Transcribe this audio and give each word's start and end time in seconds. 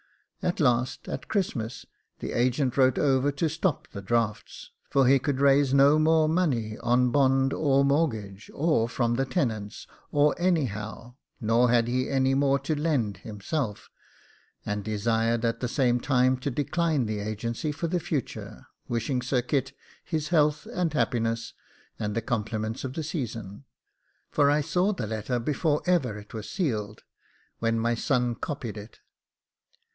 At 0.41 0.59
last, 0.59 1.07
at 1.07 1.27
Christmas, 1.27 1.85
the 2.17 2.31
agent 2.31 2.75
wrote 2.75 2.97
over 2.97 3.31
to 3.33 3.47
stop 3.47 3.87
the 3.89 4.01
drafts, 4.01 4.71
for 4.89 5.05
he 5.05 5.19
could 5.19 5.39
raise 5.39 5.71
no 5.75 5.99
more 5.99 6.27
money 6.27 6.79
on 6.79 7.11
bond 7.11 7.53
or 7.53 7.85
mortgage, 7.85 8.49
or 8.55 8.89
from 8.89 9.13
the 9.13 9.25
tenants, 9.25 9.85
or 10.11 10.33
anyhow, 10.39 11.13
nor 11.39 11.69
had 11.69 11.87
he 11.87 12.09
any 12.09 12.33
more 12.33 12.57
to 12.57 12.73
lend 12.73 13.17
himself, 13.17 13.91
and 14.65 14.83
desired 14.83 15.45
at 15.45 15.59
the 15.59 15.67
same 15.67 15.99
time 15.99 16.35
to 16.37 16.49
decline 16.49 17.05
the 17.05 17.19
agency 17.19 17.71
for 17.71 17.85
the 17.85 17.99
future, 17.99 18.65
wishing 18.87 19.21
Sir 19.21 19.43
Kit 19.43 19.71
his 20.03 20.29
health 20.29 20.65
and 20.73 20.91
happiness, 20.91 21.53
and 21.99 22.15
the 22.15 22.21
compliments 22.23 22.83
of 22.83 22.93
the 22.93 23.03
season, 23.03 23.65
for 24.31 24.49
I 24.49 24.61
saw 24.61 24.93
the 24.93 25.05
letter 25.05 25.37
before 25.37 25.83
ever 25.85 26.17
it 26.17 26.33
was 26.33 26.49
sealed, 26.49 27.03
when 27.59 27.77
my 27.79 27.93
son 27.93 28.33
copied 28.33 28.77
it. 28.77 28.97